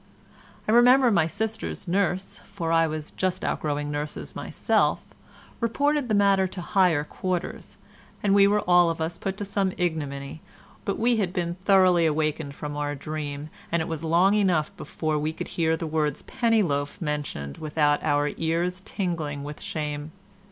[0.67, 5.03] I remember my sister's nurse, for I was just outgrowing nurses myself,
[5.59, 7.77] reported the matter to higher quarters,
[8.23, 10.41] and we were all of us put to some ignominy,
[10.85, 15.19] but we had been thoroughly awakened from our dream, and it was long enough before
[15.19, 20.11] we could hear the words "penny loaf" mentioned without our ears tingling with shame.